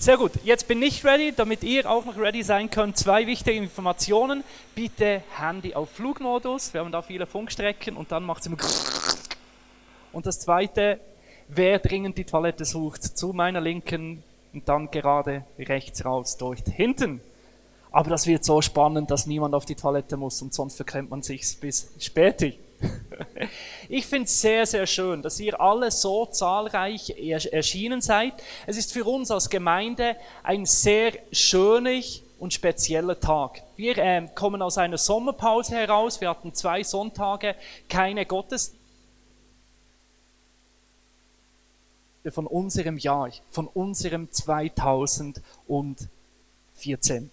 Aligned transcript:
Sehr 0.00 0.16
gut, 0.16 0.32
jetzt 0.44 0.66
bin 0.66 0.80
ich 0.80 1.04
ready, 1.04 1.30
damit 1.36 1.62
ihr 1.62 1.84
auch 1.84 2.06
noch 2.06 2.16
ready 2.16 2.42
sein 2.42 2.70
könnt. 2.70 2.96
Zwei 2.96 3.26
wichtige 3.26 3.58
Informationen. 3.58 4.44
Bitte 4.74 5.22
Handy 5.36 5.74
auf 5.74 5.90
Flugmodus, 5.90 6.72
wir 6.72 6.80
haben 6.80 6.90
da 6.90 7.02
viele 7.02 7.26
Funkstrecken 7.26 7.98
und 7.98 8.10
dann 8.10 8.24
macht 8.24 8.40
es 8.40 8.46
immer 8.46 8.56
und 10.12 10.24
das 10.24 10.40
zweite, 10.40 11.00
wer 11.48 11.78
dringend 11.80 12.16
die 12.16 12.24
Toilette 12.24 12.64
sucht, 12.64 13.02
zu 13.02 13.34
meiner 13.34 13.60
Linken 13.60 14.22
und 14.54 14.66
dann 14.70 14.90
gerade 14.90 15.44
rechts 15.58 16.02
raus, 16.02 16.38
dort 16.38 16.66
hinten. 16.66 17.20
Aber 17.90 18.08
das 18.08 18.26
wird 18.26 18.42
so 18.42 18.62
spannend, 18.62 19.10
dass 19.10 19.26
niemand 19.26 19.54
auf 19.54 19.66
die 19.66 19.74
Toilette 19.74 20.16
muss 20.16 20.40
und 20.40 20.54
sonst 20.54 20.76
verklemmt 20.76 21.10
man 21.10 21.20
sich 21.20 21.60
bis 21.60 21.92
später. 21.98 22.48
Ich 23.88 24.06
finde 24.06 24.24
es 24.24 24.40
sehr, 24.40 24.66
sehr 24.66 24.86
schön, 24.86 25.22
dass 25.22 25.40
ihr 25.40 25.60
alle 25.60 25.90
so 25.90 26.26
zahlreich 26.26 27.10
erschienen 27.50 28.00
seid. 28.00 28.34
Es 28.66 28.76
ist 28.76 28.92
für 28.92 29.04
uns 29.04 29.32
als 29.32 29.50
Gemeinde 29.50 30.16
ein 30.42 30.64
sehr 30.64 31.12
schöner 31.32 32.00
und 32.38 32.54
spezieller 32.54 33.18
Tag. 33.18 33.62
Wir 33.76 33.98
äh, 33.98 34.28
kommen 34.34 34.62
aus 34.62 34.78
einer 34.78 34.96
Sommerpause 34.96 35.74
heraus. 35.74 36.20
Wir 36.20 36.30
hatten 36.30 36.54
zwei 36.54 36.82
Sonntage 36.82 37.54
keine 37.88 38.26
Gottesdienste 38.26 38.80
von 42.30 42.46
unserem 42.46 42.98
Jahr, 42.98 43.30
von 43.50 43.66
unserem 43.66 44.30
2014. 44.30 47.30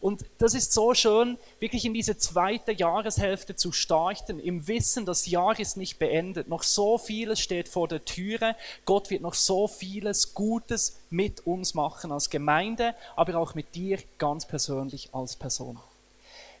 Und 0.00 0.24
das 0.38 0.54
ist 0.54 0.72
so 0.72 0.94
schön, 0.94 1.38
wirklich 1.58 1.84
in 1.84 1.94
diese 1.94 2.18
zweite 2.18 2.72
Jahreshälfte 2.72 3.56
zu 3.56 3.72
starten, 3.72 4.38
im 4.38 4.66
Wissen, 4.68 5.06
das 5.06 5.26
Jahr 5.26 5.58
ist 5.58 5.76
nicht 5.76 5.98
beendet. 5.98 6.48
Noch 6.48 6.62
so 6.62 6.98
vieles 6.98 7.40
steht 7.40 7.68
vor 7.68 7.88
der 7.88 8.04
Türe. 8.04 8.56
Gott 8.84 9.10
wird 9.10 9.22
noch 9.22 9.34
so 9.34 9.68
vieles 9.68 10.34
Gutes 10.34 10.98
mit 11.10 11.46
uns 11.46 11.74
machen 11.74 12.12
als 12.12 12.30
Gemeinde, 12.30 12.94
aber 13.16 13.36
auch 13.36 13.54
mit 13.54 13.74
dir 13.74 13.98
ganz 14.18 14.46
persönlich 14.46 15.10
als 15.12 15.36
Person. 15.36 15.78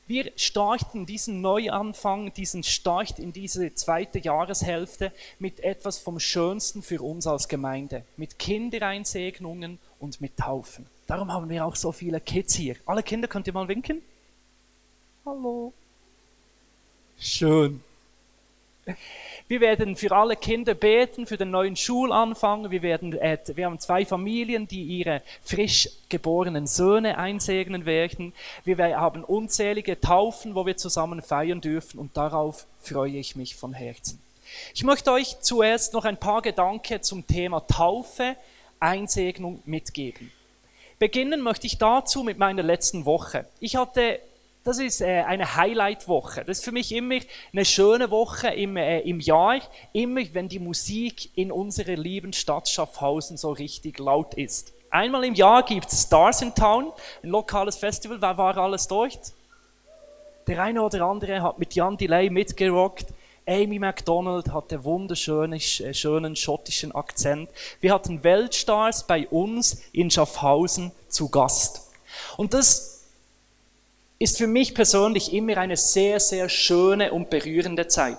Wir 0.08 0.30
starten 0.36 1.04
diesen 1.04 1.40
Neuanfang, 1.40 2.32
diesen 2.32 2.62
Start 2.62 3.18
in 3.18 3.32
diese 3.32 3.74
zweite 3.74 4.20
Jahreshälfte 4.20 5.12
mit 5.40 5.58
etwas 5.60 5.98
vom 5.98 6.20
Schönsten 6.20 6.82
für 6.82 7.02
uns 7.02 7.26
als 7.26 7.48
Gemeinde, 7.48 8.04
mit 8.16 8.38
Kindereinsegnungen 8.38 9.80
und 9.98 10.20
mit 10.20 10.36
Taufen. 10.36 10.86
Darum 11.06 11.32
haben 11.32 11.48
wir 11.48 11.64
auch 11.64 11.76
so 11.76 11.92
viele 11.92 12.20
Kids 12.20 12.54
hier. 12.54 12.76
Alle 12.84 13.02
Kinder, 13.02 13.28
könnt 13.28 13.46
ihr 13.46 13.52
mal 13.52 13.68
winken? 13.68 14.02
Hallo. 15.24 15.72
Schön. 17.18 17.82
Wir 19.48 19.60
werden 19.60 19.96
für 19.96 20.10
alle 20.10 20.36
Kinder 20.36 20.74
beten, 20.74 21.26
für 21.26 21.36
den 21.36 21.50
neuen 21.50 21.76
Schulanfang. 21.76 22.70
Wir, 22.70 22.82
werden, 22.82 23.12
äh, 23.16 23.38
wir 23.54 23.66
haben 23.66 23.78
zwei 23.78 24.04
Familien, 24.04 24.66
die 24.66 24.82
ihre 24.82 25.22
frisch 25.42 25.88
geborenen 26.08 26.66
Söhne 26.66 27.18
einsegnen 27.18 27.86
werden. 27.86 28.32
Wir 28.64 28.76
haben 28.78 29.22
unzählige 29.22 30.00
Taufen, 30.00 30.54
wo 30.54 30.66
wir 30.66 30.76
zusammen 30.76 31.22
feiern 31.22 31.60
dürfen 31.60 31.98
und 31.98 32.16
darauf 32.16 32.66
freue 32.80 33.16
ich 33.16 33.36
mich 33.36 33.54
von 33.54 33.72
Herzen. 33.72 34.20
Ich 34.74 34.84
möchte 34.84 35.12
euch 35.12 35.40
zuerst 35.40 35.92
noch 35.92 36.04
ein 36.04 36.16
paar 36.16 36.42
Gedanken 36.42 37.02
zum 37.02 37.26
Thema 37.26 37.60
Taufe, 37.66 38.36
Einsegnung 38.80 39.62
mitgeben. 39.64 40.30
Beginnen 40.98 41.42
möchte 41.42 41.66
ich 41.66 41.78
dazu 41.78 42.22
mit 42.22 42.38
meiner 42.38 42.62
letzten 42.62 43.04
Woche. 43.04 43.46
Ich 43.60 43.76
hatte 43.76 44.20
das 44.66 44.80
ist 44.80 45.00
äh, 45.00 45.22
eine 45.22 45.54
Highlight-Woche. 45.54 46.42
Das 46.44 46.58
ist 46.58 46.64
für 46.64 46.72
mich 46.72 46.92
immer 46.92 47.20
eine 47.52 47.64
schöne 47.64 48.10
Woche 48.10 48.48
im, 48.48 48.76
äh, 48.76 48.98
im 48.98 49.20
Jahr, 49.20 49.60
immer 49.92 50.22
wenn 50.32 50.48
die 50.48 50.58
Musik 50.58 51.30
in 51.36 51.52
unserer 51.52 51.94
lieben 51.94 52.32
Stadt 52.32 52.68
Schaffhausen 52.68 53.36
so 53.36 53.52
richtig 53.52 54.00
laut 54.00 54.34
ist. 54.34 54.72
Einmal 54.90 55.22
im 55.22 55.34
Jahr 55.34 55.62
gibt 55.62 55.92
es 55.92 56.02
Stars 56.02 56.42
in 56.42 56.52
Town, 56.52 56.92
ein 57.22 57.28
lokales 57.28 57.76
Festival. 57.76 58.20
Wer 58.20 58.36
war 58.38 58.56
alles 58.56 58.88
dort? 58.88 59.32
Der 60.48 60.60
eine 60.60 60.82
oder 60.82 61.02
andere 61.02 61.42
hat 61.42 61.60
mit 61.60 61.76
Jan 61.76 61.96
Delay 61.96 62.28
mitgerockt. 62.28 63.06
Amy 63.48 63.78
MacDonald 63.78 64.52
hatte 64.52 64.82
wunderschönen 64.82 65.60
äh, 65.60 65.94
schönen 65.94 66.34
schottischen 66.34 66.92
Akzent. 66.92 67.48
Wir 67.80 67.94
hatten 67.94 68.24
Weltstars 68.24 69.06
bei 69.06 69.28
uns 69.28 69.82
in 69.92 70.10
Schaffhausen 70.10 70.90
zu 71.08 71.28
Gast. 71.28 71.82
Und 72.36 72.54
das 72.54 73.04
ist 74.18 74.38
für 74.38 74.48
mich 74.48 74.74
persönlich 74.74 75.32
immer 75.32 75.58
eine 75.58 75.76
sehr, 75.76 76.18
sehr 76.18 76.48
schöne 76.48 77.12
und 77.12 77.30
berührende 77.30 77.86
Zeit. 77.86 78.18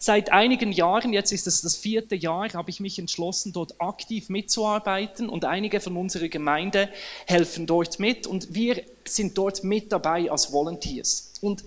Seit 0.00 0.32
einigen 0.32 0.72
Jahren, 0.72 1.12
jetzt 1.12 1.30
ist 1.30 1.46
es 1.46 1.62
das 1.62 1.76
vierte 1.76 2.16
Jahr, 2.16 2.52
habe 2.54 2.70
ich 2.70 2.80
mich 2.80 2.98
entschlossen, 2.98 3.52
dort 3.52 3.80
aktiv 3.80 4.30
mitzuarbeiten 4.30 5.28
und 5.28 5.44
einige 5.44 5.80
von 5.80 5.96
unserer 5.96 6.28
Gemeinde 6.28 6.88
helfen 7.26 7.66
dort 7.66 8.00
mit 8.00 8.26
und 8.26 8.52
wir 8.54 8.82
sind 9.04 9.38
dort 9.38 9.62
mit 9.62 9.92
dabei 9.92 10.28
als 10.30 10.52
Volunteers. 10.52 11.32
Und 11.40 11.62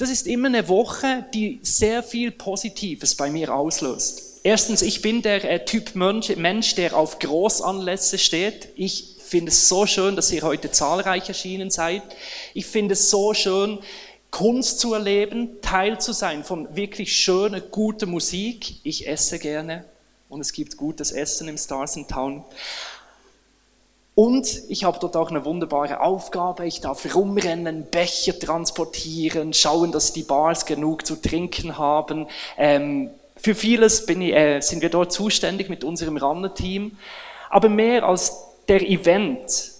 das 0.00 0.08
ist 0.08 0.26
immer 0.26 0.48
eine 0.48 0.66
Woche, 0.68 1.26
die 1.34 1.60
sehr 1.62 2.02
viel 2.02 2.30
Positives 2.30 3.14
bei 3.14 3.30
mir 3.30 3.54
auslöst. 3.54 4.40
Erstens, 4.42 4.80
ich 4.80 5.02
bin 5.02 5.20
der 5.20 5.44
äh, 5.44 5.64
Typ 5.66 5.94
Mensch, 5.94 6.74
der 6.74 6.96
auf 6.96 7.18
Großanlässe 7.18 8.16
steht. 8.16 8.68
Ich 8.76 9.16
finde 9.18 9.52
es 9.52 9.68
so 9.68 9.84
schön, 9.84 10.16
dass 10.16 10.32
ihr 10.32 10.40
heute 10.40 10.70
zahlreich 10.70 11.28
erschienen 11.28 11.70
seid. 11.70 12.02
Ich 12.54 12.64
finde 12.64 12.94
es 12.94 13.10
so 13.10 13.34
schön, 13.34 13.78
Kunst 14.30 14.80
zu 14.80 14.94
erleben, 14.94 15.60
Teil 15.60 16.00
zu 16.00 16.12
sein 16.12 16.44
von 16.44 16.74
wirklich 16.74 17.14
schöner, 17.14 17.60
guter 17.60 18.06
Musik. 18.06 18.76
Ich 18.84 19.06
esse 19.06 19.38
gerne 19.38 19.84
und 20.30 20.40
es 20.40 20.54
gibt 20.54 20.78
gutes 20.78 21.12
Essen 21.12 21.46
im 21.48 21.58
Stars 21.58 21.96
in 21.96 22.08
Town. 22.08 22.42
Und 24.14 24.62
ich 24.68 24.84
habe 24.84 24.98
dort 25.00 25.16
auch 25.16 25.30
eine 25.30 25.44
wunderbare 25.44 26.00
Aufgabe. 26.00 26.66
Ich 26.66 26.80
darf 26.80 27.14
rumrennen, 27.14 27.86
Becher 27.90 28.38
transportieren, 28.38 29.52
schauen, 29.52 29.92
dass 29.92 30.12
die 30.12 30.24
Bars 30.24 30.66
genug 30.66 31.06
zu 31.06 31.16
trinken 31.16 31.78
haben. 31.78 32.26
Ähm, 32.58 33.10
für 33.36 33.54
vieles 33.54 34.06
ich, 34.06 34.18
äh, 34.18 34.60
sind 34.60 34.82
wir 34.82 34.90
dort 34.90 35.12
zuständig 35.12 35.68
mit 35.70 35.84
unserem 35.84 36.16
Ranner-Team. 36.16 36.98
Aber 37.48 37.68
mehr 37.68 38.04
als 38.04 38.44
der 38.68 38.82
Event 38.82 39.72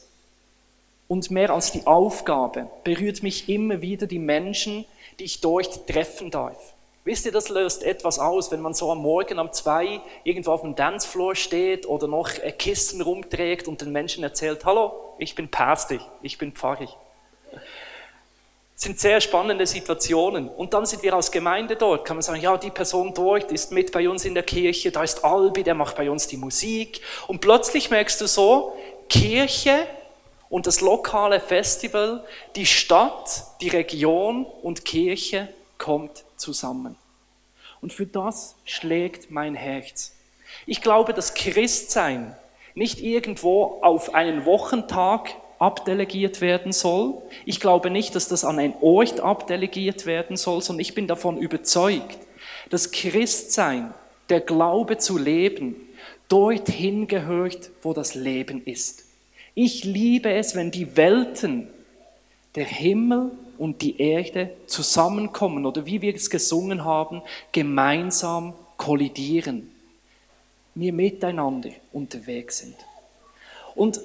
und 1.07 1.31
mehr 1.31 1.51
als 1.51 1.73
die 1.73 1.87
Aufgabe 1.87 2.71
berührt 2.85 3.23
mich 3.23 3.49
immer 3.49 3.83
wieder 3.83 4.07
die 4.07 4.19
Menschen, 4.19 4.85
die 5.19 5.25
ich 5.25 5.41
dort 5.41 5.87
treffen 5.87 6.31
darf. 6.31 6.75
Wisst 7.05 7.25
ihr, 7.25 7.33
das 7.33 7.49
löst 7.49 7.83
etwas 7.83 8.19
aus, 8.19 8.51
wenn 8.51 8.61
man 8.61 8.75
so 8.75 8.93
am 8.93 8.99
Morgen 8.99 9.39
um 9.39 9.51
zwei 9.53 10.03
irgendwo 10.23 10.53
auf 10.53 10.61
dem 10.61 10.75
Dancefloor 10.75 11.35
steht 11.35 11.87
oder 11.87 12.07
noch 12.07 12.31
Kissen 12.59 13.01
rumträgt 13.01 13.69
und 13.69 13.81
den 13.81 13.91
Menschen 13.91 14.23
erzählt, 14.23 14.67
hallo, 14.67 15.15
ich 15.19 15.35
bin 15.35 15.51
Pastor, 15.51 15.99
ich 16.21 16.37
bin 16.37 16.53
Pfarrer. 16.53 16.89
Das 17.53 18.87
sind 18.87 18.99
sehr 18.99 19.21
spannende 19.21 19.67
Situationen. 19.67 20.49
Und 20.49 20.75
dann 20.75 20.85
sind 20.85 21.03
wir 21.03 21.15
als 21.15 21.31
Gemeinde 21.31 21.77
dort, 21.77 22.07
kann 22.07 22.17
man 22.17 22.23
sagen, 22.23 22.41
ja, 22.41 22.57
die 22.59 22.71
Person 22.71 23.15
dort 23.15 23.51
ist 23.51 23.73
mit 23.73 23.93
bei 23.93 24.09
uns 24.09 24.27
in 24.27 24.35
der 24.35 24.43
Kirche, 24.43 24.91
da 24.91 25.03
ist 25.03 25.25
Albi, 25.25 25.63
der 25.63 25.75
macht 25.75 25.97
bei 25.97 26.11
uns 26.11 26.27
die 26.27 26.37
Musik. 26.37 27.01
Und 27.27 27.41
plötzlich 27.41 27.91
merkst 27.91 28.21
du 28.21 28.27
so, 28.27 28.77
Kirche 29.09 29.87
und 30.51 30.67
das 30.67 30.83
lokale 30.83 31.41
Festival, 31.41 32.25
die 32.57 32.67
Stadt, 32.67 33.45
die 33.63 33.69
Region 33.69 34.45
und 34.45 34.85
Kirche 34.85 35.49
kommt 35.81 36.25
zusammen. 36.37 36.95
Und 37.81 37.93
für 37.93 38.07
das 38.07 38.55
schlägt 38.65 39.33
mein 39.33 39.57
Herz. 39.57 40.15
Ich 40.67 40.83
glaube, 40.83 41.13
dass 41.13 41.35
Christsein 41.35 42.37
nicht 42.77 43.01
irgendwo 43.01 43.81
auf 43.83 44.15
einen 44.15 44.45
Wochentag 44.45 45.35
abdelegiert 45.59 46.41
werden 46.41 46.73
soll. 46.73 47.15
Ich 47.45 47.59
glaube 47.59 47.91
nicht, 47.91 48.15
dass 48.15 48.29
das 48.29 48.45
an 48.45 48.59
ein 48.59 48.75
Ort 48.81 49.21
abdelegiert 49.21 50.07
werden 50.07 50.37
soll, 50.37 50.63
sondern 50.63 50.81
ich 50.81 50.95
bin 50.95 51.07
davon 51.07 51.39
überzeugt, 51.39 52.19
dass 52.71 52.93
Christsein, 52.93 53.93
der 54.29 54.41
Glaube 54.41 54.99
zu 54.99 55.19
leben, 55.19 55.77
dorthin 56.29 57.09
gehört, 57.09 57.71
wo 57.83 57.93
das 57.93 58.15
Leben 58.15 58.65
ist. 58.65 59.05
Ich 59.55 59.85
liebe 59.85 60.33
es, 60.33 60.55
wenn 60.55 60.71
die 60.71 60.97
Welten, 60.97 61.69
der 62.55 62.65
Himmel 62.65 63.33
und 63.61 63.83
die 63.83 64.01
Erde 64.01 64.49
zusammenkommen 64.67 65.67
oder 65.67 65.85
wie 65.85 66.01
wir 66.01 66.15
es 66.15 66.31
gesungen 66.31 66.83
haben, 66.83 67.21
gemeinsam 67.53 68.55
kollidieren, 68.79 69.71
wir 70.75 70.95
miteinander 70.95 71.69
unterwegs 71.93 72.61
sind. 72.61 72.75
Und 73.75 74.01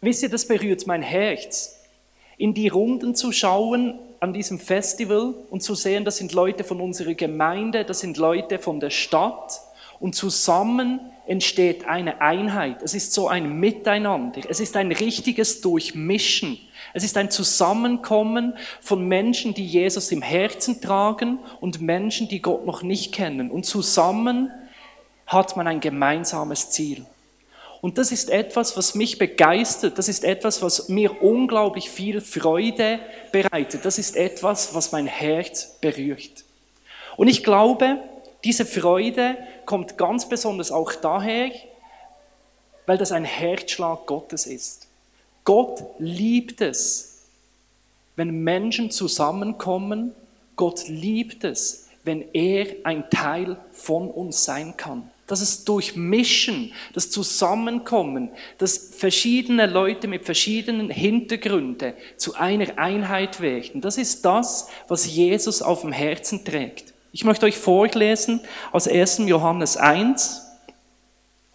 wisst 0.00 0.22
ihr, 0.22 0.28
das 0.28 0.46
berührt 0.46 0.86
mein 0.86 1.02
Herz, 1.02 1.76
in 2.38 2.54
die 2.54 2.68
Runden 2.68 3.16
zu 3.16 3.32
schauen 3.32 3.98
an 4.20 4.32
diesem 4.32 4.60
Festival 4.60 5.34
und 5.50 5.64
zu 5.64 5.74
sehen, 5.74 6.04
das 6.04 6.16
sind 6.16 6.32
Leute 6.32 6.62
von 6.62 6.80
unserer 6.80 7.14
Gemeinde, 7.14 7.84
das 7.84 7.98
sind 7.98 8.16
Leute 8.16 8.60
von 8.60 8.78
der 8.78 8.90
Stadt, 8.90 9.60
und 10.00 10.14
zusammen 10.14 11.00
entsteht 11.26 11.86
eine 11.86 12.20
Einheit. 12.20 12.82
Es 12.82 12.94
ist 12.94 13.12
so 13.12 13.28
ein 13.28 13.58
Miteinander. 13.58 14.42
Es 14.48 14.60
ist 14.60 14.76
ein 14.76 14.92
richtiges 14.92 15.60
Durchmischen. 15.60 16.58
Es 16.92 17.02
ist 17.02 17.16
ein 17.16 17.30
Zusammenkommen 17.30 18.54
von 18.80 19.06
Menschen, 19.06 19.54
die 19.54 19.66
Jesus 19.66 20.12
im 20.12 20.22
Herzen 20.22 20.80
tragen 20.80 21.38
und 21.60 21.80
Menschen, 21.80 22.28
die 22.28 22.42
Gott 22.42 22.66
noch 22.66 22.82
nicht 22.82 23.12
kennen. 23.12 23.50
Und 23.50 23.64
zusammen 23.64 24.50
hat 25.26 25.56
man 25.56 25.66
ein 25.66 25.80
gemeinsames 25.80 26.70
Ziel. 26.70 27.06
Und 27.80 27.98
das 27.98 28.12
ist 28.12 28.30
etwas, 28.30 28.76
was 28.76 28.94
mich 28.94 29.18
begeistert. 29.18 29.98
Das 29.98 30.08
ist 30.08 30.24
etwas, 30.24 30.62
was 30.62 30.88
mir 30.88 31.22
unglaublich 31.22 31.90
viel 31.90 32.20
Freude 32.20 32.98
bereitet. 33.32 33.84
Das 33.84 33.98
ist 33.98 34.16
etwas, 34.16 34.74
was 34.74 34.92
mein 34.92 35.06
Herz 35.06 35.76
berührt. 35.80 36.44
Und 37.16 37.28
ich 37.28 37.44
glaube, 37.44 37.98
diese 38.44 38.66
Freude 38.66 39.36
kommt 39.64 39.96
ganz 39.96 40.28
besonders 40.28 40.70
auch 40.70 40.92
daher, 40.94 41.50
weil 42.86 42.98
das 42.98 43.12
ein 43.12 43.24
Herzschlag 43.24 44.06
Gottes 44.06 44.46
ist. 44.46 44.86
Gott 45.44 45.82
liebt 45.98 46.60
es, 46.60 47.22
wenn 48.16 48.44
Menschen 48.44 48.90
zusammenkommen. 48.90 50.14
Gott 50.56 50.88
liebt 50.88 51.44
es, 51.44 51.88
wenn 52.04 52.24
er 52.32 52.66
ein 52.84 53.08
Teil 53.10 53.56
von 53.72 54.08
uns 54.10 54.44
sein 54.44 54.76
kann. 54.76 55.10
Das 55.26 55.40
ist 55.40 55.66
Durchmischen, 55.68 56.72
das 56.92 57.10
Zusammenkommen, 57.10 58.28
dass 58.58 58.76
verschiedene 58.76 59.64
Leute 59.66 60.06
mit 60.06 60.26
verschiedenen 60.26 60.90
Hintergründen 60.90 61.94
zu 62.18 62.34
einer 62.34 62.78
Einheit 62.78 63.40
werden. 63.40 63.80
Das 63.80 63.96
ist 63.96 64.24
das, 64.26 64.68
was 64.86 65.06
Jesus 65.06 65.62
auf 65.62 65.80
dem 65.80 65.92
Herzen 65.92 66.44
trägt. 66.44 66.93
Ich 67.14 67.22
möchte 67.22 67.46
euch 67.46 67.56
vorlesen 67.56 68.40
aus 68.72 68.88
1. 68.88 69.18
Johannes 69.26 69.76
1, 69.76 70.42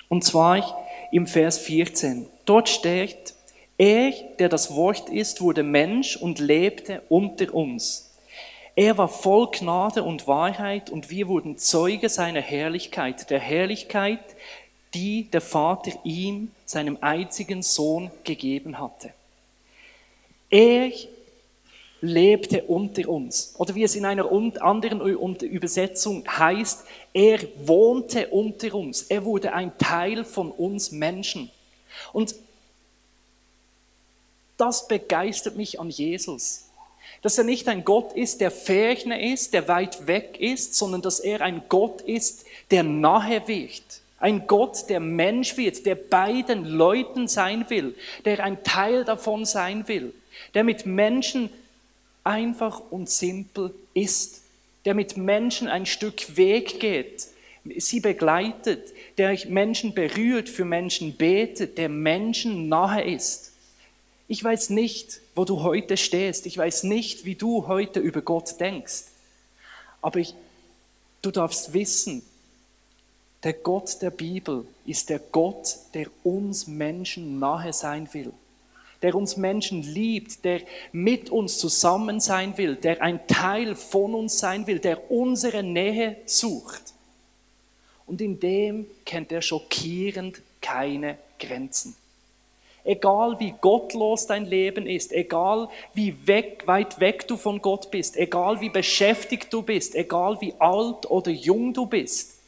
und 0.07 0.23
zwar 0.23 0.87
im 1.11 1.27
Vers 1.27 1.57
14. 1.57 2.27
Dort 2.45 2.69
steht, 2.69 3.33
er, 3.77 4.13
der 4.39 4.47
das 4.47 4.73
Wort 4.73 5.09
ist, 5.09 5.41
wurde 5.41 5.63
Mensch 5.63 6.15
und 6.15 6.39
lebte 6.39 7.01
unter 7.09 7.53
uns. 7.53 8.09
Er 8.73 8.97
war 8.97 9.09
voll 9.09 9.49
Gnade 9.51 10.01
und 10.01 10.27
Wahrheit 10.27 10.89
und 10.89 11.09
wir 11.09 11.27
wurden 11.27 11.57
Zeuge 11.57 12.07
seiner 12.07 12.39
Herrlichkeit, 12.39 13.29
der 13.29 13.39
Herrlichkeit, 13.39 14.23
die 14.93 15.23
der 15.29 15.41
Vater 15.41 15.91
ihm, 16.05 16.51
seinem 16.65 16.99
einzigen 17.01 17.63
Sohn, 17.63 18.11
gegeben 18.23 18.79
hatte. 18.79 19.11
Er 20.49 20.89
lebte 22.01 22.63
unter 22.63 23.07
uns. 23.09 23.55
Oder 23.57 23.75
wie 23.75 23.83
es 23.83 23.95
in 23.95 24.05
einer 24.05 24.31
anderen 24.61 25.01
Übersetzung 25.01 26.23
heißt, 26.27 26.85
er 27.13 27.39
wohnte 27.65 28.27
unter 28.27 28.73
uns. 28.75 29.03
Er 29.03 29.25
wurde 29.25 29.53
ein 29.53 29.77
Teil 29.77 30.23
von 30.23 30.51
uns 30.51 30.91
Menschen. 30.91 31.51
Und 32.13 32.35
das 34.57 34.87
begeistert 34.87 35.55
mich 35.55 35.79
an 35.79 35.89
Jesus 35.89 36.69
dass 37.21 37.37
er 37.37 37.43
nicht 37.43 37.67
ein 37.67 37.83
Gott 37.83 38.13
ist, 38.13 38.41
der 38.41 38.51
ferne 38.51 39.31
ist, 39.31 39.53
der 39.53 39.67
weit 39.67 40.07
weg 40.07 40.37
ist, 40.39 40.75
sondern 40.75 41.01
dass 41.01 41.19
er 41.19 41.41
ein 41.41 41.63
Gott 41.67 42.01
ist, 42.01 42.45
der 42.71 42.83
nahe 42.83 43.47
wird. 43.47 43.83
Ein 44.19 44.47
Gott, 44.47 44.89
der 44.89 44.99
Mensch 44.99 45.55
wird, 45.57 45.85
der 45.85 45.95
bei 45.95 46.41
den 46.41 46.65
Leuten 46.65 47.27
sein 47.27 47.69
will, 47.69 47.95
der 48.25 48.43
ein 48.43 48.63
Teil 48.63 49.05
davon 49.05 49.45
sein 49.45 49.87
will, 49.87 50.13
der 50.53 50.63
mit 50.63 50.85
Menschen 50.85 51.49
einfach 52.29 52.79
und 52.91 53.09
simpel 53.09 53.73
ist, 53.95 54.43
der 54.85 54.93
mit 54.93 55.17
Menschen 55.17 55.67
ein 55.67 55.87
Stück 55.87 56.37
Weg 56.37 56.79
geht, 56.79 57.27
sie 57.77 57.99
begleitet, 57.99 58.93
der 59.17 59.37
Menschen 59.47 59.93
berührt, 59.93 60.47
für 60.47 60.63
Menschen 60.63 61.17
betet, 61.17 61.77
der 61.77 61.89
Menschen 61.89 62.69
nahe 62.69 63.03
ist. 63.03 63.51
Ich 64.27 64.43
weiß 64.43 64.69
nicht, 64.69 65.21
wo 65.33 65.43
du 65.43 65.63
heute 65.63 65.97
stehst. 65.97 66.45
Ich 66.45 66.57
weiß 66.57 66.83
nicht, 66.83 67.25
wie 67.25 67.35
du 67.35 67.67
heute 67.67 67.99
über 67.99 68.21
Gott 68.21 68.59
denkst. 68.59 69.05
Aber 70.01 70.19
ich, 70.19 70.35
du 71.23 71.31
darfst 71.31 71.73
wissen, 71.73 72.21
der 73.43 73.53
Gott 73.53 74.01
der 74.01 74.11
Bibel 74.11 74.65
ist 74.85 75.09
der 75.09 75.19
Gott, 75.19 75.77
der 75.95 76.07
uns 76.23 76.67
Menschen 76.67 77.39
nahe 77.39 77.73
sein 77.73 78.07
will, 78.13 78.31
der 79.01 79.15
uns 79.15 79.37
Menschen 79.37 79.81
liebt, 79.81 80.43
der 80.43 80.61
mit 80.91 81.29
uns 81.29 81.57
zusammen 81.57 82.19
sein 82.19 82.57
will, 82.57 82.75
der 82.75 83.01
ein 83.01 83.25
Teil 83.27 83.75
von 83.75 84.13
uns 84.13 84.39
sein 84.39 84.67
will, 84.67 84.79
der 84.79 85.09
unsere 85.11 85.63
Nähe 85.63 86.17
sucht. 86.25 86.93
Und 88.05 88.21
in 88.21 88.39
dem 88.39 88.87
kennt 89.05 89.31
er 89.31 89.41
schockierend 89.41 90.41
keine 90.61 91.17
Grenzen. 91.39 91.95
Egal 92.83 93.39
wie 93.39 93.53
gottlos 93.61 94.25
dein 94.25 94.45
Leben 94.45 94.87
ist, 94.87 95.11
egal 95.11 95.69
wie 95.93 96.27
weg, 96.27 96.63
weit 96.65 96.99
weg 96.99 97.27
du 97.27 97.37
von 97.37 97.61
Gott 97.61 97.91
bist, 97.91 98.17
egal 98.17 98.61
wie 98.61 98.69
beschäftigt 98.69 99.53
du 99.53 99.61
bist, 99.61 99.95
egal 99.95 100.39
wie 100.41 100.53
alt 100.59 101.09
oder 101.09 101.29
jung 101.29 101.73
du 101.73 101.85
bist, 101.85 102.38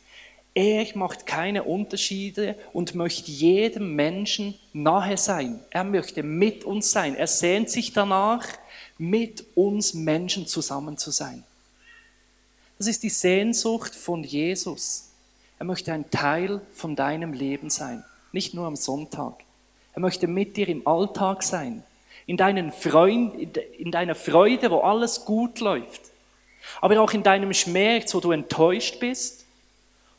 er 0.53 0.85
macht 0.95 1.25
keine 1.25 1.63
Unterschiede 1.63 2.55
und 2.73 2.93
möchte 2.93 3.31
jedem 3.31 3.95
Menschen 3.95 4.59
nahe 4.73 5.15
sein. 5.15 5.61
Er 5.69 5.85
möchte 5.85 6.23
mit 6.23 6.65
uns 6.65 6.91
sein. 6.91 7.15
Er 7.15 7.27
sehnt 7.27 7.69
sich 7.69 7.93
danach, 7.93 8.45
mit 8.97 9.45
uns 9.55 9.93
Menschen 9.93 10.47
zusammen 10.47 10.97
zu 10.97 11.11
sein. 11.11 11.43
Das 12.77 12.87
ist 12.87 13.03
die 13.03 13.09
Sehnsucht 13.09 13.95
von 13.95 14.23
Jesus. 14.23 15.11
Er 15.57 15.65
möchte 15.65 15.93
ein 15.93 16.09
Teil 16.09 16.61
von 16.73 16.95
deinem 16.95 17.33
Leben 17.33 17.69
sein, 17.69 18.03
nicht 18.31 18.53
nur 18.53 18.67
am 18.67 18.75
Sonntag. 18.75 19.35
Er 19.93 20.01
möchte 20.01 20.27
mit 20.27 20.57
dir 20.57 20.67
im 20.67 20.85
Alltag 20.85 21.43
sein, 21.43 21.83
in, 22.25 22.37
deinen 22.37 22.71
Freund, 22.71 23.57
in 23.77 23.91
deiner 23.91 24.15
Freude, 24.15 24.69
wo 24.71 24.79
alles 24.79 25.25
gut 25.25 25.59
läuft, 25.59 26.01
aber 26.81 26.99
auch 27.01 27.13
in 27.13 27.23
deinem 27.23 27.53
Schmerz, 27.53 28.13
wo 28.13 28.19
du 28.19 28.31
enttäuscht 28.31 28.99
bist 28.99 29.40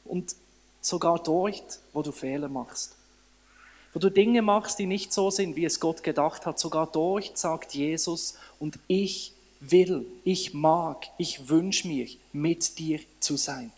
und 0.05 0.35
sogar 0.81 1.23
dort, 1.23 1.81
wo 1.93 2.03
du 2.03 2.13
Fehler 2.13 2.49
machst. 2.49 2.97
Wo 3.93 3.99
du 3.99 4.11
Dinge 4.11 4.43
machst, 4.43 4.79
die 4.79 4.87
nicht 4.87 5.13
so 5.13 5.31
sind, 5.31 5.57
wie 5.57 5.65
es 5.65 5.81
Gott 5.81 6.03
gedacht 6.03 6.47
hat, 6.47 6.59
sogar 6.59 6.89
dort 6.91 7.37
sagt 7.37 7.75
Jesus, 7.75 8.37
und 8.59 8.79
ich 8.89 9.33
will, 9.61 10.07
ich 10.25 10.55
mag, 10.55 11.07
ich 11.19 11.49
wünsche 11.49 11.87
mir, 11.87 12.09
mit 12.33 12.79
dir 12.79 13.01
zu 13.21 13.37
sein. 13.37 13.71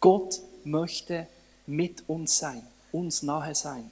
Gott 0.00 0.40
möchte 0.64 1.26
mit 1.66 2.08
uns 2.08 2.38
sein, 2.38 2.62
uns 2.92 3.22
nahe 3.22 3.54
sein. 3.54 3.90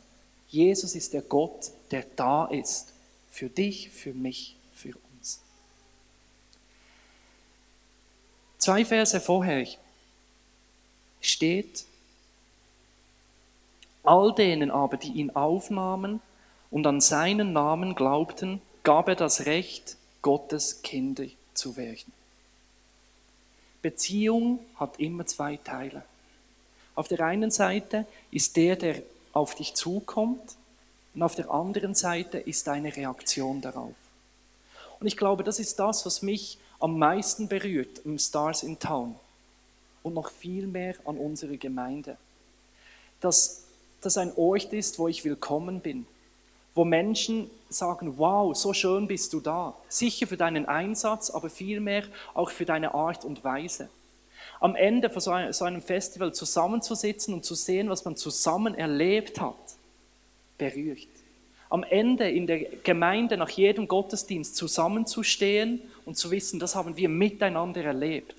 Jesus 0.49 0.95
ist 0.95 1.15
der 1.15 1.23
Gott, 1.23 1.71
der 1.91 2.05
da 2.17 2.45
ist. 2.47 2.93
Für 3.31 3.49
dich, 3.49 3.89
für 3.89 4.13
mich, 4.13 4.57
für 4.75 4.93
uns. 5.17 5.41
Zwei 8.59 8.85
Verse 8.85 9.19
vorher 9.21 9.67
steht, 11.23 11.87
all 14.03 14.35
denen 14.35 14.71
aber, 14.71 14.99
die 14.99 15.13
ihn 15.13 15.31
aufnahmen 15.31 16.21
und 16.71 16.87
an 16.87 17.01
seinen 17.01 17.53
Namen 17.53 17.95
glaubten, 17.95 18.61
gab 18.83 19.09
er 19.09 19.15
das 19.15 19.47
Recht, 19.47 19.97
Gottes 20.21 20.83
Kinder 20.83 21.25
zu 21.55 21.77
werden. 21.77 22.13
Beziehung 23.81 24.61
hat 24.77 25.01
immer 25.01 25.27
zwei 25.27 25.57
Teile. 25.57 26.03
Auf 26.95 27.09
der 27.09 27.21
einen 27.21 27.51
Seite 27.51 28.07
ist 28.31 28.57
der, 28.57 28.77
der 28.77 29.03
auf 29.33 29.55
dich 29.55 29.75
zukommt 29.75 30.57
und 31.15 31.23
auf 31.23 31.35
der 31.35 31.51
anderen 31.51 31.95
Seite 31.95 32.39
ist 32.39 32.67
deine 32.67 32.95
Reaktion 32.95 33.61
darauf. 33.61 33.95
Und 35.01 35.07
ich 35.07 35.17
glaube, 35.17 35.43
das 35.43 35.59
ist 35.59 35.79
das, 35.79 36.07
was 36.07 36.23
mich 36.23 36.59
am 36.79 36.99
meisten 36.99 37.49
berührt 37.49 38.01
im 38.05 38.19
Stars 38.19 38.63
in 38.63 38.79
Town 38.79 39.17
und 40.03 40.15
noch 40.15 40.31
viel 40.31 40.67
mehr 40.67 40.95
an 41.05 41.17
unserer 41.17 41.57
Gemeinde. 41.57 42.17
Dass 43.21 43.65
das 44.01 44.17
ein 44.17 44.33
Ort 44.37 44.73
ist, 44.73 44.99
wo 44.99 45.09
ich 45.09 45.25
willkommen 45.25 45.81
bin, 45.81 46.07
wo 46.75 46.85
Menschen 46.85 47.51
sagen, 47.69 48.19
wow, 48.19 48.57
so 48.57 48.73
schön 48.73 49.07
bist 49.07 49.33
du 49.33 49.41
da. 49.41 49.75
Sicher 49.89 50.27
für 50.27 50.37
deinen 50.37 50.67
Einsatz, 50.67 51.31
aber 51.31 51.51
vielmehr 51.51 52.05
auch 52.35 52.51
für 52.51 52.65
deine 52.65 52.95
Art 52.95 53.25
und 53.25 53.45
Weise 53.45 53.89
am 54.63 54.77
Ende 54.77 55.11
von 55.11 55.53
so 55.53 55.65
einem 55.65 55.83
Festival 55.83 56.33
zusammenzusitzen 56.33 57.35
und 57.35 57.45
zu 57.45 57.57
sehen, 57.57 57.89
was 57.89 58.05
man 58.05 58.17
zusammen 58.17 58.77
erlebt 58.77 59.41
hat, 59.41 59.57
berührt. 60.57 61.09
Am 61.69 61.83
Ende 61.83 62.31
in 62.31 62.47
der 62.47 62.61
Gemeinde 62.61 63.37
nach 63.37 63.51
jedem 63.51 63.89
Gottesdienst 63.89 64.55
zusammenzustehen 64.55 65.83
und 66.05 66.17
zu 66.17 66.31
wissen, 66.31 66.61
das 66.61 66.77
haben 66.77 66.97
wir 66.97 67.09
miteinander 67.09 67.83
erlebt. 67.83 68.37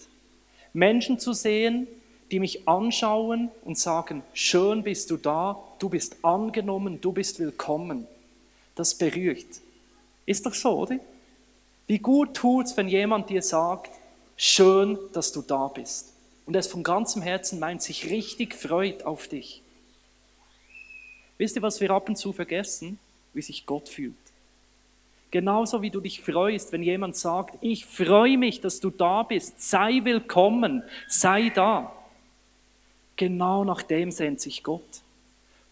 Menschen 0.74 1.20
zu 1.20 1.34
sehen, 1.34 1.88
die 2.32 2.40
mich 2.40 2.68
anschauen 2.68 3.52
und 3.64 3.78
sagen, 3.78 4.24
schön 4.34 4.84
bist 4.84 5.12
du 5.12 5.18
da, 5.18 5.64
du 5.80 5.90
bist 5.90 6.18
angenommen, 6.24 7.00
du 7.00 7.12
bist 7.12 7.40
willkommen. 7.40 8.08
Das 8.76 8.96
berührt. 8.96 9.62
Ist 10.26 10.46
doch 10.46 10.54
so, 10.54 10.80
oder? 10.80 11.00
Wie 11.86 12.00
gut 12.00 12.34
tut's, 12.34 12.76
wenn 12.76 12.88
jemand 12.88 13.30
dir 13.30 13.42
sagt, 13.42 13.92
schön, 14.36 14.98
dass 15.12 15.32
du 15.32 15.42
da 15.42 15.68
bist 15.68 16.14
und 16.46 16.56
es 16.56 16.68
von 16.68 16.82
ganzem 16.82 17.22
Herzen 17.22 17.60
meint, 17.60 17.82
sich 17.82 18.10
richtig 18.10 18.56
freut 18.56 19.04
auf 19.04 19.28
dich. 19.28 19.62
Wisst 21.38 21.56
ihr, 21.56 21.62
was 21.62 21.82
wir 21.82 21.92
ab 21.92 22.10
und 22.10 22.16
zu 22.16 22.34
vergessen? 22.34 23.00
Wie 23.34 23.42
sich 23.42 23.66
Gott 23.66 23.90
fühlt. 23.90 24.16
Genauso 25.34 25.82
wie 25.82 25.90
du 25.90 26.00
dich 26.00 26.22
freust, 26.22 26.72
wenn 26.74 26.84
jemand 26.84 27.16
sagt, 27.16 27.58
ich 27.60 27.88
freue 27.88 28.38
mich, 28.38 28.62
dass 28.62 28.80
du 28.80 28.92
da 28.92 29.24
bist, 29.24 29.60
sei 29.68 30.02
willkommen, 30.04 30.84
sei 31.08 31.50
da. 31.50 31.92
Genau 33.16 33.64
nach 33.64 33.82
dem 33.82 34.12
sehnt 34.12 34.42
sich 34.42 34.62
Gott. 34.62 35.02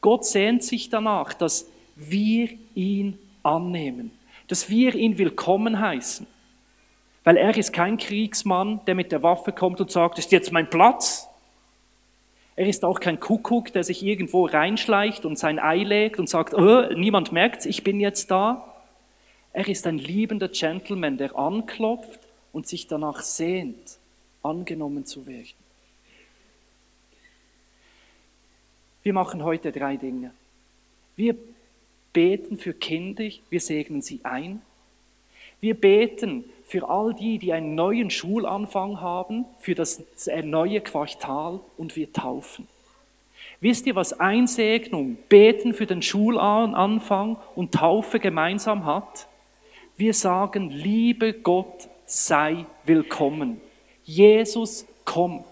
Gott 0.01 0.25
sehnt 0.25 0.63
sich 0.63 0.89
danach, 0.89 1.33
dass 1.33 1.69
wir 1.95 2.49
ihn 2.73 3.19
annehmen, 3.43 4.09
dass 4.47 4.67
wir 4.67 4.95
ihn 4.95 5.19
willkommen 5.19 5.79
heißen. 5.79 6.25
Weil 7.23 7.37
er 7.37 7.55
ist 7.55 7.71
kein 7.71 7.97
Kriegsmann, 7.97 8.79
der 8.87 8.95
mit 8.95 9.11
der 9.11 9.21
Waffe 9.21 9.51
kommt 9.51 9.79
und 9.79 9.91
sagt, 9.91 10.17
ist 10.17 10.31
jetzt 10.31 10.51
mein 10.51 10.71
Platz. 10.71 11.27
Er 12.55 12.65
ist 12.65 12.83
auch 12.83 12.99
kein 12.99 13.19
Kuckuck, 13.19 13.71
der 13.73 13.83
sich 13.83 14.01
irgendwo 14.03 14.47
reinschleicht 14.47 15.23
und 15.23 15.37
sein 15.37 15.59
Ei 15.59 15.83
legt 15.83 16.17
und 16.17 16.27
sagt, 16.27 16.55
oh, 16.55 16.91
niemand 16.95 17.31
merkt's, 17.31 17.67
ich 17.67 17.83
bin 17.83 17.99
jetzt 17.99 18.31
da. 18.31 18.70
Er 19.53 19.67
ist 19.67 19.85
ein 19.85 19.97
liebender 19.97 20.47
Gentleman, 20.47 21.17
der 21.17 21.35
anklopft 21.35 22.19
und 22.53 22.67
sich 22.67 22.87
danach 22.87 23.21
sehnt, 23.21 23.97
angenommen 24.43 25.05
zu 25.05 25.25
werden. 25.27 25.53
Wir 29.03 29.13
machen 29.13 29.43
heute 29.43 29.71
drei 29.71 29.97
Dinge. 29.97 30.31
Wir 31.15 31.35
beten 32.13 32.57
für 32.57 32.73
Kinder, 32.73 33.29
wir 33.49 33.59
segnen 33.59 34.01
sie 34.01 34.19
ein. 34.23 34.61
Wir 35.59 35.75
beten 35.75 36.45
für 36.65 36.87
all 36.87 37.13
die, 37.13 37.37
die 37.37 37.53
einen 37.53 37.75
neuen 37.75 38.09
Schulanfang 38.09 39.01
haben, 39.01 39.45
für 39.59 39.75
das 39.75 40.03
neue 40.43 40.81
Quartal 40.81 41.59
und 41.77 41.95
wir 41.95 42.11
taufen. 42.13 42.67
Wisst 43.59 43.85
ihr, 43.85 43.95
was 43.95 44.19
Einsegnung, 44.19 45.17
Beten 45.29 45.73
für 45.73 45.85
den 45.85 46.01
Schulanfang 46.01 47.37
und 47.55 47.73
Taufe 47.73 48.19
gemeinsam 48.19 48.85
hat? 48.85 49.27
Wir 49.97 50.13
sagen, 50.13 50.69
liebe 50.69 51.33
Gott, 51.33 51.89
sei 52.05 52.65
willkommen. 52.85 53.61
Jesus, 54.03 54.85
komm. 55.05 55.43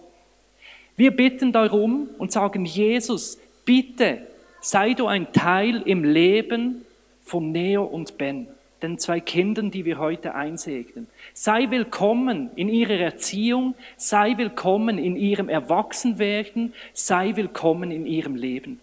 Wir 0.95 1.11
bitten 1.11 1.51
darum 1.51 2.09
und 2.17 2.31
sagen, 2.31 2.65
Jesus, 2.65 3.39
bitte 3.63 4.27
sei 4.61 4.93
du 4.93 5.07
ein 5.07 5.31
Teil 5.31 5.81
im 5.83 6.03
Leben 6.03 6.85
von 7.23 7.51
Neo 7.51 7.83
und 7.83 8.17
Ben, 8.17 8.47
den 8.81 8.97
zwei 8.97 9.19
Kindern, 9.19 9.71
die 9.71 9.85
wir 9.85 9.99
heute 9.99 10.35
einsegnen. 10.35 11.07
Sei 11.33 11.69
willkommen 11.69 12.49
in 12.55 12.69
ihrer 12.69 12.97
Erziehung, 12.97 13.75
sei 13.97 14.37
willkommen 14.37 14.97
in 14.97 15.15
ihrem 15.15 15.47
Erwachsenwerden, 15.47 16.73
sei 16.93 17.35
willkommen 17.35 17.91
in 17.91 18.05
ihrem 18.05 18.35
Leben. 18.35 18.81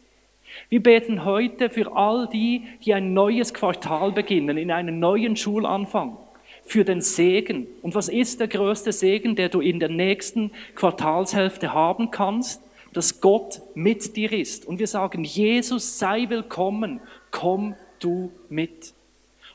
Wir 0.68 0.82
beten 0.82 1.24
heute 1.24 1.70
für 1.70 1.96
all 1.96 2.28
die, 2.28 2.64
die 2.84 2.94
ein 2.94 3.14
neues 3.14 3.54
Quartal 3.54 4.12
beginnen, 4.12 4.56
in 4.56 4.70
einen 4.70 4.98
neuen 4.98 5.36
Schulanfang 5.36 6.16
für 6.64 6.84
den 6.84 7.00
Segen. 7.00 7.66
Und 7.82 7.94
was 7.94 8.08
ist 8.08 8.40
der 8.40 8.48
größte 8.48 8.92
Segen, 8.92 9.36
der 9.36 9.48
du 9.48 9.60
in 9.60 9.80
der 9.80 9.88
nächsten 9.88 10.50
Quartalshälfte 10.74 11.72
haben 11.72 12.10
kannst? 12.10 12.62
Dass 12.92 13.20
Gott 13.20 13.60
mit 13.74 14.16
dir 14.16 14.32
ist. 14.32 14.66
Und 14.66 14.78
wir 14.78 14.86
sagen, 14.86 15.22
Jesus 15.22 15.98
sei 15.98 16.28
willkommen, 16.28 17.00
komm 17.30 17.74
du 18.00 18.32
mit. 18.48 18.94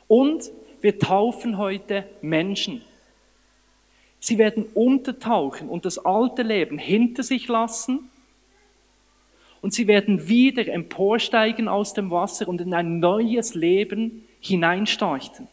Und 0.08 0.52
wir 0.82 1.00
taufen 1.00 1.58
heute 1.58 2.06
Menschen. 2.22 2.82
Sie 4.20 4.38
werden 4.38 4.66
untertauchen 4.76 5.68
und 5.68 5.86
das 5.86 5.98
alte 5.98 6.44
Leben 6.44 6.78
hinter 6.78 7.24
sich 7.24 7.48
lassen. 7.48 8.11
Und 9.62 9.74
sie 9.74 9.88
werden 9.88 10.28
wieder 10.28 10.68
emporsteigen 10.68 11.68
aus 11.68 11.94
dem 11.94 12.10
Wasser 12.10 12.48
und 12.48 12.62
in 12.62 12.74
ein 12.74 13.00
neues 13.00 13.54
Leben 13.54 14.28
hineinstarten. 14.40 15.48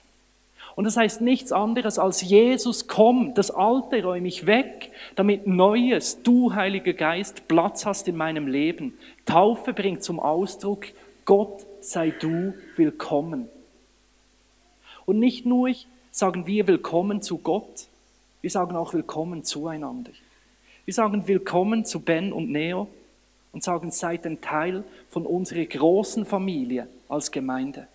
Und 0.75 0.85
das 0.85 0.97
heißt 0.97 1.21
nichts 1.21 1.51
anderes 1.51 1.99
als 1.99 2.23
Jesus, 2.23 2.87
komm, 2.87 3.35
das 3.35 3.51
Alte 3.51 4.03
räume 4.03 4.29
ich 4.29 4.47
weg, 4.47 4.93
damit 5.17 5.47
Neues, 5.47 6.23
du 6.23 6.55
Heiliger 6.55 6.93
Geist, 6.93 7.49
Platz 7.49 7.85
hast 7.85 8.07
in 8.07 8.17
meinem 8.17 8.47
Leben. 8.47 8.97
Taufe 9.27 9.73
bringt 9.73 10.05
zum 10.05 10.21
Ausdruck, 10.21 10.87
Gott 11.25 11.67
sei 11.81 12.11
du 12.11 12.55
willkommen. 12.77 13.49
Und 15.05 15.19
nicht 15.19 15.47
nur 15.47 15.71
sagen 16.13 16.47
wir 16.47 16.67
willkommen 16.69 17.23
zu 17.23 17.39
Gott, 17.39 17.89
wir 18.41 18.51
sagen 18.51 18.77
auch 18.77 18.95
willkommen 18.95 19.43
zueinander. 19.43 20.13
Wir 20.85 20.95
sagen 20.95 21.27
willkommen 21.27 21.85
zu 21.85 22.01
Ben 22.01 22.33
und 22.33 22.51
Neo 22.51 22.89
und 23.59 23.65
sagen, 23.65 23.91
seid 23.91 24.25
ein 24.25 24.41
Teil 24.41 24.85
von 25.11 25.27
unserer 25.27 25.65
großen 25.65 26.25
Familie 26.25 26.87
als 27.09 27.33
Gemeinde. 27.33 27.89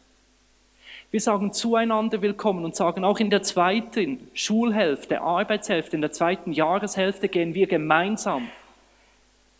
Wir 1.10 1.22
sagen 1.22 1.54
zueinander 1.54 2.22
willkommen 2.22 2.66
und 2.66 2.76
sagen 2.76 3.06
auch 3.06 3.18
in 3.20 3.30
der 3.30 3.44
zweiten 3.44 4.28
Schulhälfte, 4.34 5.22
Arbeitshälfte, 5.22 5.96
in 5.96 6.02
der 6.02 6.12
zweiten 6.12 6.52
Jahreshälfte 6.52 7.30
gehen 7.30 7.54
wir 7.54 7.68
gemeinsam 7.68 8.50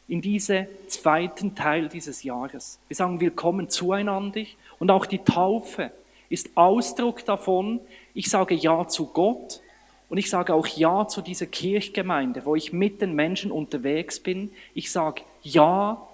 in 0.10 0.20
diesen 0.20 0.68
zweiten 0.88 1.56
Teil 1.56 1.88
dieses 1.88 2.24
Jahres. 2.24 2.80
Wir 2.90 2.98
sagen 2.98 3.22
willkommen 3.22 3.70
zueinander 3.70 4.44
und 4.80 4.92
auch 4.92 5.06
die 5.06 5.24
Taufe 5.24 5.90
ist 6.28 6.50
Ausdruck 6.56 7.24
davon, 7.24 7.80
ich 8.14 8.30
sage 8.30 8.56
Ja 8.56 8.90
zu 8.90 9.06
Gott 9.06 9.62
und 10.10 10.18
ich 10.18 10.30
sage 10.30 10.54
auch 10.54 10.68
Ja 10.68 11.08
zu 11.08 11.22
dieser 11.22 11.46
Kirchgemeinde, 11.46 12.44
wo 12.44 12.58
ich 12.58 12.74
mit 12.74 13.02
den 13.02 13.14
Menschen 13.14 13.52
unterwegs 13.52 14.20
bin. 14.20 14.52
Ich 14.74 14.92
sage 14.92 15.22
Ja 15.44 16.08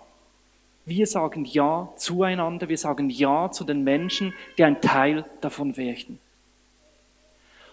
wir 0.89 1.05
sagen 1.05 1.45
Ja 1.45 1.89
zueinander, 1.97 2.67
wir 2.67 2.77
sagen 2.77 3.11
Ja 3.11 3.51
zu 3.51 3.63
den 3.63 3.83
Menschen, 3.83 4.33
die 4.57 4.63
ein 4.63 4.81
Teil 4.81 5.23
davon 5.39 5.77
werden. 5.77 6.19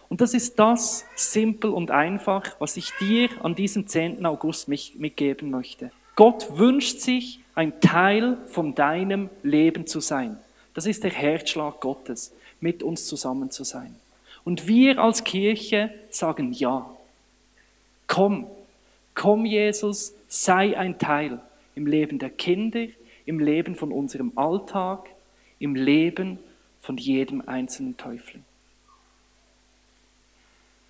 Und 0.08 0.20
das 0.20 0.34
ist 0.34 0.58
das 0.58 1.06
simpel 1.14 1.70
und 1.70 1.90
einfach, 1.90 2.42
was 2.58 2.76
ich 2.76 2.92
dir 3.00 3.30
an 3.42 3.54
diesem 3.54 3.86
10. 3.86 4.24
August 4.26 4.68
mitgeben 4.68 5.50
möchte. 5.50 5.90
Gott 6.14 6.58
wünscht 6.58 7.00
sich, 7.00 7.40
ein 7.54 7.80
Teil 7.80 8.36
von 8.48 8.74
deinem 8.74 9.30
Leben 9.42 9.86
zu 9.86 10.00
sein. 10.00 10.36
Das 10.74 10.84
ist 10.84 11.02
der 11.02 11.10
Herzschlag 11.10 11.80
Gottes, 11.80 12.34
mit 12.60 12.82
uns 12.82 13.06
zusammen 13.06 13.50
zu 13.50 13.64
sein. 13.64 13.96
Und 14.44 14.68
wir 14.68 14.98
als 14.98 15.24
Kirche 15.24 15.90
sagen 16.10 16.52
Ja. 16.52 16.90
Komm, 18.06 18.46
komm 19.14 19.46
Jesus, 19.46 20.14
sei 20.28 20.76
ein 20.76 20.98
Teil 20.98 21.40
im 21.76 21.86
Leben 21.86 22.18
der 22.18 22.30
Kinder, 22.30 22.86
im 23.26 23.38
Leben 23.38 23.76
von 23.76 23.92
unserem 23.92 24.32
Alltag, 24.34 25.08
im 25.60 25.76
Leben 25.76 26.38
von 26.80 26.96
jedem 26.96 27.42
einzelnen 27.46 27.96
Täufling. 27.96 28.44